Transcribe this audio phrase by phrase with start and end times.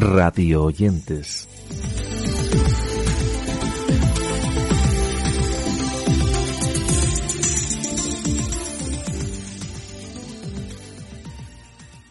[0.00, 1.46] radio oyentes.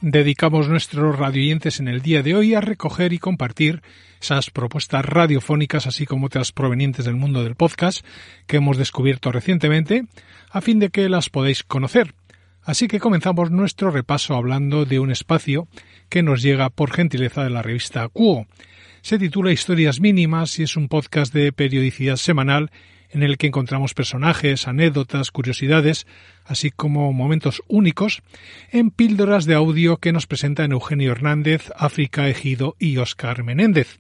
[0.01, 3.81] Dedicamos nuestros radioyentes en el día de hoy a recoger y compartir
[4.21, 8.05] esas propuestas radiofónicas, así como otras provenientes del mundo del podcast
[8.45, 10.05] que hemos descubierto recientemente,
[10.51, 12.13] a fin de que las podáis conocer.
[12.69, 15.67] Así que comenzamos nuestro repaso hablando de un espacio
[16.07, 18.45] que nos llega por gentileza de la revista Cuo.
[19.01, 22.69] Se titula Historias mínimas y es un podcast de periodicidad semanal
[23.09, 26.05] en el que encontramos personajes, anécdotas, curiosidades,
[26.45, 28.21] así como momentos únicos,
[28.71, 33.97] en píldoras de audio que nos presentan Eugenio Hernández, África Ejido y Óscar Menéndez.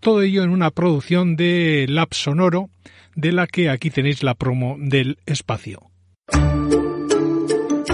[0.00, 2.68] Todo ello en una producción de Lab Sonoro,
[3.14, 5.91] de la que aquí tenéis la promo del espacio.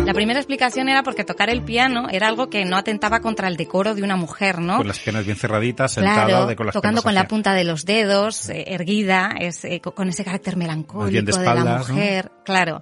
[0.09, 3.59] La primera explicación era porque tocar el piano era algo que no atentaba contra el
[3.59, 4.79] decoro de una mujer, ¿no?
[4.79, 7.85] Con las piernas bien cerraditas, sentada, de, con las tocando con la punta de los
[7.85, 12.81] dedos, eh, erguida, es, eh, con ese carácter melancólico de, la mujer, claro.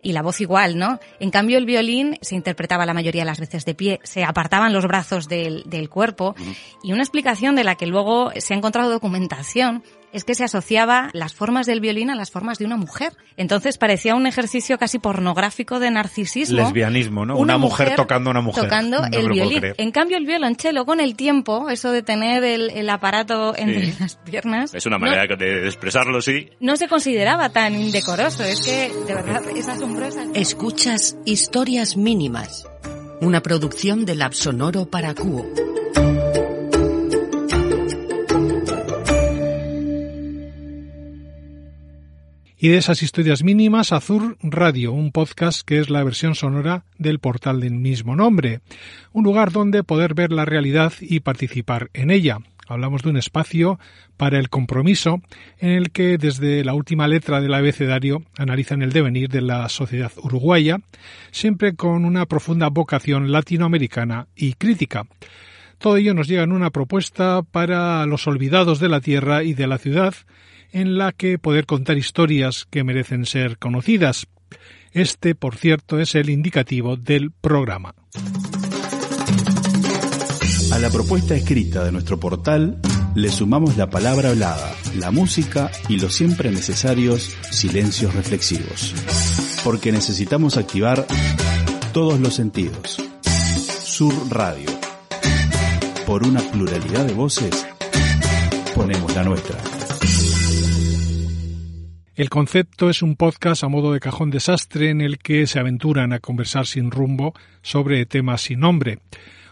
[0.00, 0.98] Y la voz igual, ¿no?
[1.20, 4.72] En cambio, el violín se interpretaba la mayoría de las veces de pie, se apartaban
[4.72, 6.34] los brazos del, del cuerpo.
[6.82, 9.82] Y una explicación de la que luego se ha encontrado documentación
[10.12, 13.12] es que se asociaba las formas del violín a las formas de una mujer.
[13.36, 16.58] Entonces parecía un ejercicio casi pornográfico de narcisismo.
[16.58, 17.36] Lesbianismo, ¿no?
[17.36, 18.64] Una, mujer, tocando a una mujer.
[18.64, 19.74] Tocando el violín.
[19.76, 24.74] En cambio, el violonchelo, con el tiempo, eso de tener el, aparato entre las piernas.
[24.74, 26.50] Es una manera de expresarlo, sí.
[26.60, 28.44] No se consideraba tan indecoroso.
[28.44, 30.24] Es que, de verdad, es asombrosa.
[30.34, 32.66] Escuchas Historias Mínimas.
[33.20, 35.46] Una producción del Lab Sonoro para Cuo.
[42.62, 47.18] Y de esas historias mínimas, Azur Radio, un podcast que es la versión sonora del
[47.18, 48.60] portal del mismo nombre,
[49.12, 52.38] un lugar donde poder ver la realidad y participar en ella.
[52.68, 53.80] Hablamos de un espacio
[54.16, 55.20] para el compromiso
[55.58, 60.12] en el que desde la última letra del abecedario analizan el devenir de la sociedad
[60.22, 60.78] uruguaya,
[61.32, 65.08] siempre con una profunda vocación latinoamericana y crítica.
[65.78, 69.66] Todo ello nos llega en una propuesta para los olvidados de la tierra y de
[69.66, 70.14] la ciudad,
[70.72, 74.26] en la que poder contar historias que merecen ser conocidas.
[74.92, 77.94] Este, por cierto, es el indicativo del programa.
[80.72, 82.80] A la propuesta escrita de nuestro portal
[83.14, 88.94] le sumamos la palabra hablada, la música y los siempre necesarios silencios reflexivos.
[89.64, 91.06] Porque necesitamos activar
[91.92, 92.96] todos los sentidos.
[93.84, 94.70] Sur Radio.
[96.06, 97.66] Por una pluralidad de voces,
[98.74, 99.81] ponemos la nuestra.
[102.22, 106.12] El concepto es un podcast a modo de cajón desastre en el que se aventuran
[106.12, 109.00] a conversar sin rumbo sobre temas sin nombre.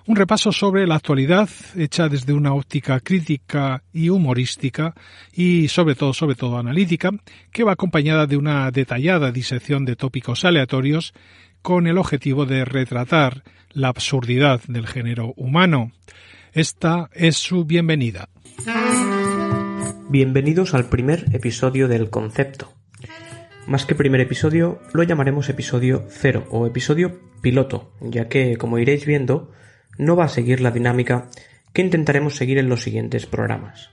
[0.06, 4.94] Un repaso sobre la actualidad hecha desde una óptica crítica y humorística
[5.32, 7.10] y sobre todo, sobre todo analítica,
[7.50, 11.12] que va acompañada de una detallada disección de tópicos aleatorios
[11.62, 13.42] con el objetivo de retratar
[13.72, 15.90] la absurdidad del género humano.
[16.52, 18.28] Esta es su bienvenida.
[20.12, 22.72] Bienvenidos al primer episodio del concepto.
[23.68, 29.06] Más que primer episodio, lo llamaremos episodio cero o episodio piloto, ya que, como iréis
[29.06, 29.52] viendo,
[29.98, 31.30] no va a seguir la dinámica
[31.72, 33.90] que intentaremos seguir en los siguientes programas.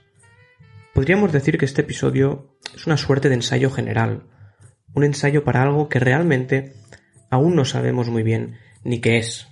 [0.92, 4.24] Podríamos decir que este episodio es una suerte de ensayo general,
[4.94, 6.72] un ensayo para algo que realmente
[7.30, 9.46] aún no sabemos muy bien ni qué es,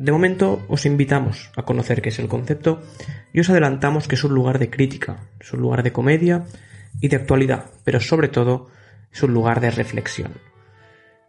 [0.00, 2.80] de momento os invitamos a conocer qué es el concepto
[3.34, 6.46] y os adelantamos que es un lugar de crítica, es un lugar de comedia
[7.02, 8.68] y de actualidad, pero sobre todo
[9.12, 10.32] es un lugar de reflexión.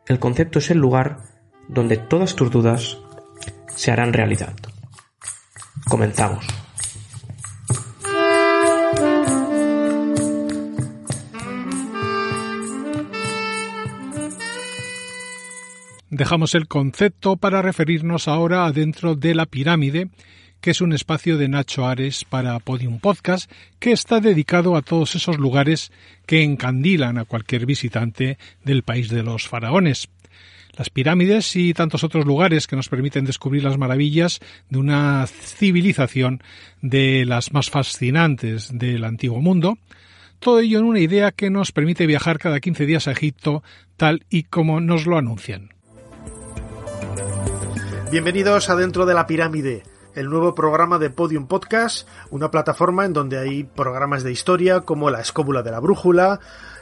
[0.08, 1.18] El concepto es el lugar
[1.68, 2.98] donde todas tus dudas
[3.76, 4.56] se harán realidad.
[5.90, 6.48] Comenzamos.
[16.11, 20.09] Dejamos el concepto para referirnos ahora adentro de la pirámide,
[20.59, 23.49] que es un espacio de Nacho Ares para Podium Podcast,
[23.79, 25.90] que está dedicado a todos esos lugares
[26.25, 30.09] que encandilan a cualquier visitante del país de los faraones.
[30.78, 36.43] Las pirámides y tantos otros lugares que nos permiten descubrir las maravillas de una civilización
[36.81, 39.78] de las más fascinantes del antiguo mundo,
[40.40, 43.63] todo ello en una idea que nos permite viajar cada 15 días a Egipto
[43.96, 45.69] tal y como nos lo anuncian.
[48.11, 49.84] Bienvenidos a Dentro de la Pirámide,
[50.16, 55.09] el nuevo programa de Podium Podcast, una plataforma en donde hay programas de historia como
[55.09, 56.41] La Escóbula de la Brújula,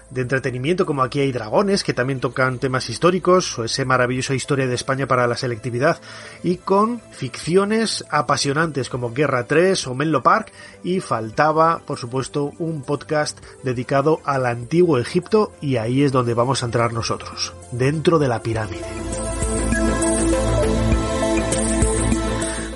[0.10, 4.66] de entretenimiento como Aquí hay dragones, que también tocan temas históricos, o ese maravillosa historia
[4.66, 6.02] de España para la selectividad,
[6.42, 10.52] y con ficciones apasionantes como Guerra 3 o Menlo Park,
[10.84, 16.64] y faltaba, por supuesto, un podcast dedicado al antiguo Egipto, y ahí es donde vamos
[16.64, 18.82] a entrar nosotros, dentro de la pirámide.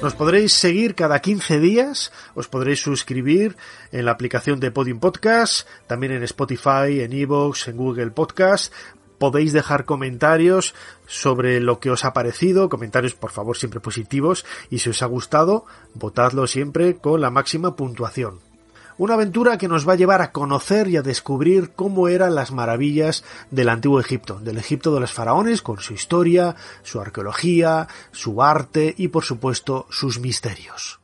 [0.03, 3.55] Nos podréis seguir cada 15 días, os podréis suscribir
[3.93, 8.73] en la aplicación de Podium Podcast, también en Spotify, en Evox, en Google Podcast.
[9.17, 10.75] Podéis dejar comentarios
[11.07, 15.05] sobre lo que os ha parecido, comentarios por favor siempre positivos y si os ha
[15.05, 18.52] gustado, votadlo siempre con la máxima puntuación.
[18.97, 22.51] Una aventura que nos va a llevar a conocer y a descubrir cómo eran las
[22.51, 28.41] maravillas del antiguo Egipto, del Egipto de los faraones, con su historia, su arqueología, su
[28.41, 31.02] arte y por supuesto sus misterios.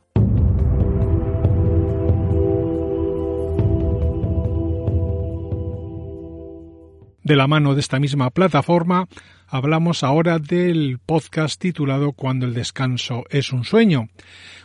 [7.30, 9.06] De la mano de esta misma plataforma,
[9.46, 14.08] hablamos ahora del podcast titulado Cuando el descanso es un sueño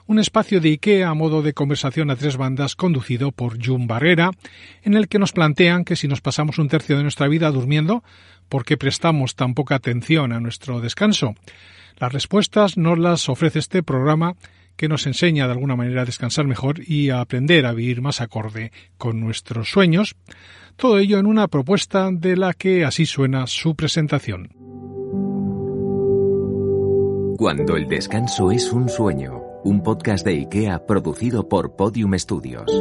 [0.07, 4.31] un espacio de IKEA a modo de conversación a tres bandas conducido por Jun Barrera,
[4.81, 8.03] en el que nos plantean que si nos pasamos un tercio de nuestra vida durmiendo,
[8.49, 11.35] ¿por qué prestamos tan poca atención a nuestro descanso?
[11.97, 14.33] Las respuestas nos las ofrece este programa
[14.75, 18.21] que nos enseña de alguna manera a descansar mejor y a aprender a vivir más
[18.21, 20.15] acorde con nuestros sueños,
[20.75, 24.49] todo ello en una propuesta de la que así suena su presentación.
[27.37, 32.71] Cuando el descanso es un sueño un podcast de IKEA producido por Podium Studios.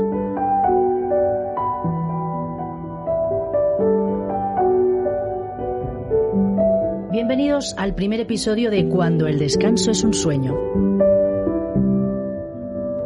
[7.11, 10.55] Bienvenidos al primer episodio de Cuando el descanso es un sueño.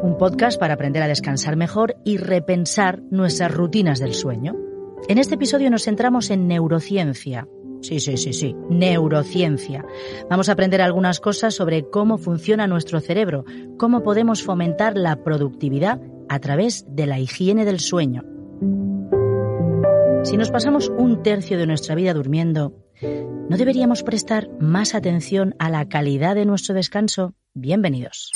[0.02, 4.67] Un podcast para aprender a descansar mejor y repensar nuestras rutinas del sueño.
[5.06, 7.46] En este episodio nos centramos en neurociencia,
[7.80, 8.56] Sí, sí, sí, sí.
[8.68, 9.84] Neurociencia.
[10.28, 13.44] Vamos a aprender algunas cosas sobre cómo funciona nuestro cerebro,
[13.78, 18.24] cómo podemos fomentar la productividad a través de la higiene del sueño.
[20.24, 22.74] Si nos pasamos un tercio de nuestra vida durmiendo,
[23.48, 27.34] ¿no deberíamos prestar más atención a la calidad de nuestro descanso?
[27.54, 28.32] Bienvenidos.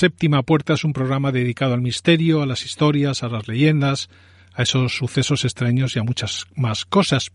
[0.00, 4.08] Séptima Puerta es un programa dedicado al misterio, a las historias, a las leyendas,
[4.54, 7.32] a esos sucesos extraños y a muchas más cosas.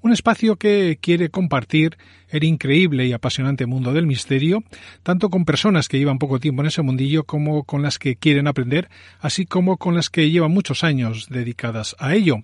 [0.00, 1.98] Un espacio que quiere compartir
[2.30, 4.64] el increíble y apasionante mundo del misterio,
[5.02, 8.46] tanto con personas que llevan poco tiempo en ese mundillo como con las que quieren
[8.46, 8.88] aprender,
[9.20, 12.42] así como con las que llevan muchos años dedicadas a ello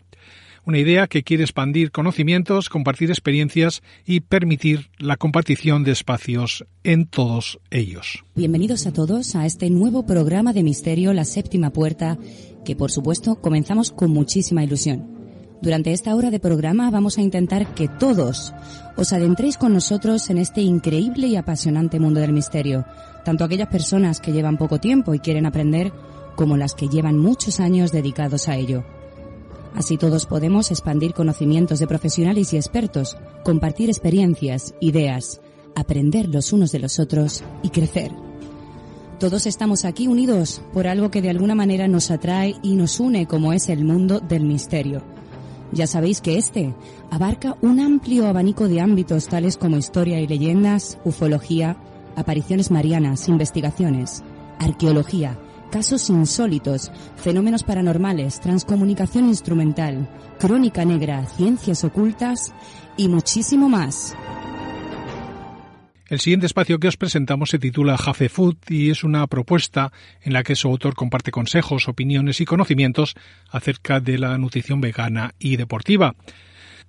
[0.65, 7.07] una idea que quiere expandir conocimientos, compartir experiencias y permitir la compartición de espacios en
[7.07, 8.25] todos ellos.
[8.35, 12.19] Bienvenidos a todos a este nuevo programa de misterio La Séptima Puerta,
[12.65, 15.19] que por supuesto comenzamos con muchísima ilusión.
[15.61, 18.53] Durante esta hora de programa vamos a intentar que todos
[18.97, 22.85] os adentréis con nosotros en este increíble y apasionante mundo del misterio,
[23.25, 25.93] tanto aquellas personas que llevan poco tiempo y quieren aprender,
[26.37, 28.85] como las que llevan muchos años dedicados a ello.
[29.75, 35.41] Así todos podemos expandir conocimientos de profesionales y expertos, compartir experiencias, ideas,
[35.75, 38.12] aprender los unos de los otros y crecer.
[39.19, 43.26] Todos estamos aquí unidos por algo que de alguna manera nos atrae y nos une
[43.26, 45.02] como es el mundo del misterio.
[45.73, 46.75] Ya sabéis que este
[47.11, 51.76] abarca un amplio abanico de ámbitos tales como historia y leyendas, ufología,
[52.16, 54.23] apariciones marianas, investigaciones,
[54.59, 55.38] arqueología,
[55.71, 60.09] casos insólitos, fenómenos paranormales, transcomunicación instrumental,
[60.39, 62.53] crónica negra, ciencias ocultas
[62.97, 64.17] y muchísimo más.
[66.09, 70.33] El siguiente espacio que os presentamos se titula Jafe Food y es una propuesta en
[70.33, 73.15] la que su autor comparte consejos, opiniones y conocimientos
[73.51, 76.15] acerca de la nutrición vegana y deportiva.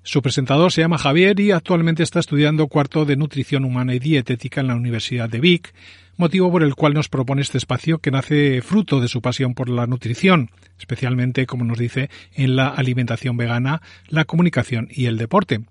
[0.03, 4.61] Su presentador se llama Javier y actualmente está estudiando cuarto de nutrición humana y dietética
[4.61, 5.73] en la Universidad de Vic,
[6.15, 9.69] motivo por el cual nos propone este espacio que nace fruto de su pasión por
[9.69, 15.61] la nutrición, especialmente, como nos dice, en la alimentación vegana, la comunicación y el deporte.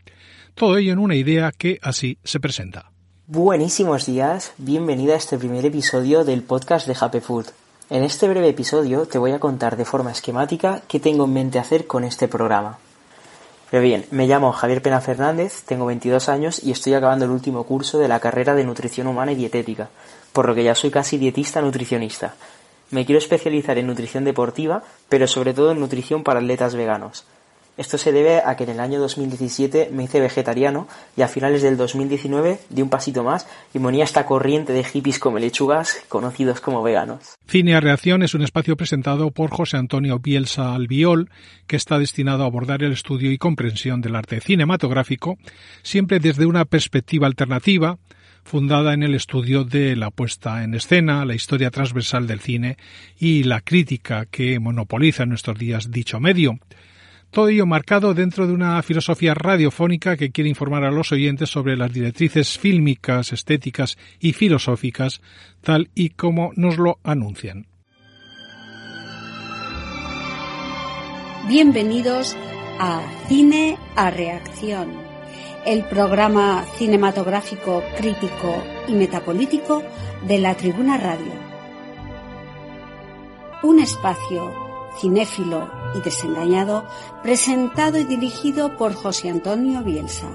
[0.55, 2.91] Todo ello en una idea que así se presenta.
[3.27, 7.47] Buenísimos días, bienvenida a este primer episodio del podcast de Happy Food.
[7.91, 11.59] En este breve episodio te voy a contar de forma esquemática qué tengo en mente
[11.59, 12.79] hacer con este programa.
[13.71, 17.65] Pero bien, me llamo Javier Pena Fernández, tengo 22 años y estoy acabando el último
[17.65, 19.91] curso de la carrera de Nutrición Humana y Dietética,
[20.33, 22.35] por lo que ya soy casi dietista nutricionista.
[22.91, 27.27] Me quiero especializar en nutrición deportiva, pero sobre todo en nutrición para atletas veganos.
[27.79, 31.63] Esto se debe a que en el año 2017 me hice vegetariano y a finales
[31.63, 36.61] del 2019 di un pasito más y me esta corriente de hippies como lechugas, conocidos
[36.61, 37.37] como veganos.
[37.47, 41.31] Cine a Reacción es un espacio presentado por José Antonio Bielsa Albiol,
[41.69, 45.39] que está destinado a abordar el estudio y comprensión del arte cinematográfico,
[45.83, 47.99] siempre desde una perspectiva alternativa,
[48.43, 52.77] fundada en el estudio de la puesta en escena, la historia transversal del cine
[53.21, 56.59] y la crítica que monopoliza en nuestros días dicho medio.
[57.31, 61.77] Todo ello marcado dentro de una filosofía radiofónica que quiere informar a los oyentes sobre
[61.77, 65.21] las directrices fílmicas, estéticas y filosóficas,
[65.61, 67.67] tal y como nos lo anuncian.
[71.49, 72.35] Bienvenidos
[72.79, 74.93] a Cine a Reacción,
[75.67, 79.83] el programa cinematográfico, crítico y metapolítico
[80.27, 81.33] de la Tribuna Radio.
[83.63, 84.68] Un espacio
[85.01, 86.85] cinéfilo y desengañado,
[87.23, 90.29] presentado y dirigido por José Antonio Bielsa.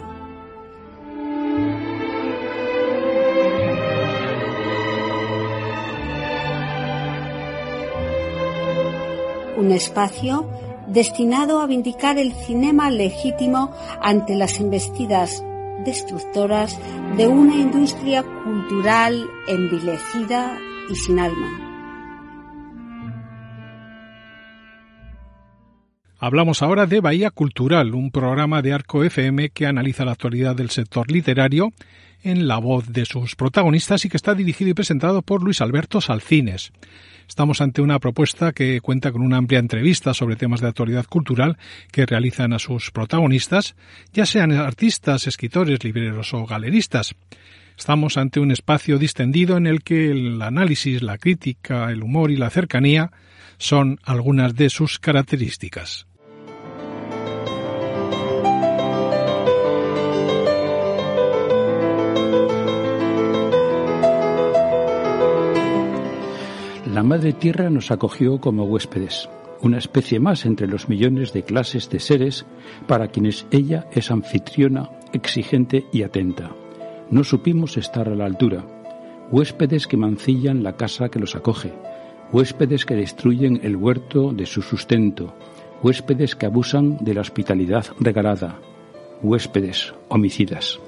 [9.57, 10.49] Un espacio
[10.87, 15.43] destinado a vindicar el cinema legítimo ante las embestidas
[15.85, 16.77] destructoras
[17.17, 20.57] de una industria cultural envilecida
[20.89, 21.62] y sin alma.
[26.25, 30.69] Hablamos ahora de Bahía Cultural, un programa de Arco FM que analiza la actualidad del
[30.69, 31.73] sector literario
[32.23, 35.99] en la voz de sus protagonistas y que está dirigido y presentado por Luis Alberto
[35.99, 36.71] Salcines.
[37.27, 41.57] Estamos ante una propuesta que cuenta con una amplia entrevista sobre temas de actualidad cultural
[41.91, 43.75] que realizan a sus protagonistas,
[44.13, 47.15] ya sean artistas, escritores, libreros o galeristas.
[47.77, 52.37] Estamos ante un espacio distendido en el que el análisis, la crítica, el humor y
[52.37, 53.11] la cercanía
[53.57, 56.07] son algunas de sus características.
[66.93, 69.27] La Madre Tierra nos acogió como huéspedes,
[69.61, 72.45] una especie más entre los millones de clases de seres
[72.85, 76.51] para quienes ella es anfitriona, exigente y atenta.
[77.09, 78.63] No supimos estar a la altura,
[79.31, 81.73] huéspedes que mancillan la casa que los acoge,
[82.31, 85.33] huéspedes que destruyen el huerto de su sustento,
[85.81, 88.59] huéspedes que abusan de la hospitalidad regalada,
[89.23, 90.79] huéspedes homicidas.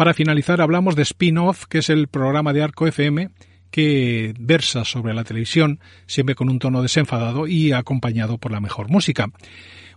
[0.00, 3.28] Para finalizar, hablamos de Spin-Off, que es el programa de Arco FM
[3.70, 8.88] que versa sobre la televisión, siempre con un tono desenfadado y acompañado por la mejor
[8.88, 9.26] música.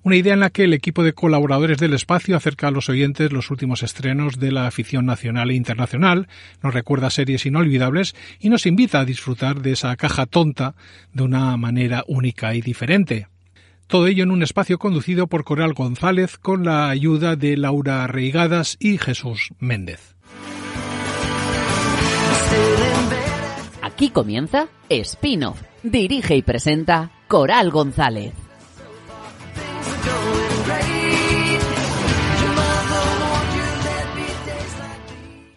[0.01, 3.31] Una idea en la que el equipo de colaboradores del espacio acerca a los oyentes
[3.31, 6.27] los últimos estrenos de la afición nacional e internacional,
[6.62, 10.75] nos recuerda series inolvidables y nos invita a disfrutar de esa caja tonta
[11.13, 13.27] de una manera única y diferente.
[13.87, 18.77] Todo ello en un espacio conducido por Coral González con la ayuda de Laura Reigadas
[18.79, 20.15] y Jesús Méndez.
[23.81, 25.61] Aquí comienza Spin-off.
[25.83, 28.42] Dirige y presenta Coral González.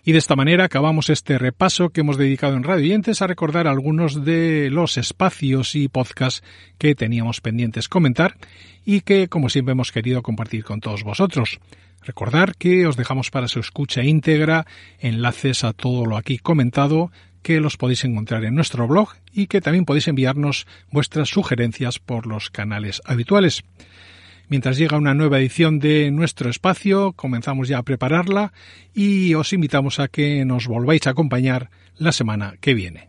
[0.09, 3.67] Y de esta manera acabamos este repaso que hemos dedicado en Radio Oyentes a recordar
[3.67, 6.45] algunos de los espacios y podcasts
[6.79, 8.37] que teníamos pendientes comentar
[8.85, 11.59] y que, como siempre, hemos querido compartir con todos vosotros.
[12.05, 14.65] Recordar que os dejamos para su escucha íntegra
[15.01, 17.11] enlaces a todo lo aquí comentado
[17.43, 22.29] que los podéis encontrar en nuestro blog y que también podéis enviarnos vuestras sugerencias por
[22.29, 23.65] los canales habituales.
[24.49, 28.53] Mientras llega una nueva edición de nuestro espacio, comenzamos ya a prepararla
[28.95, 33.09] y os invitamos a que nos volváis a acompañar la semana que viene.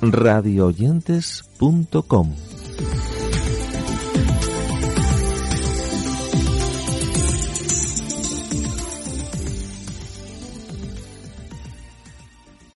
[0.00, 2.47] radioyentes.com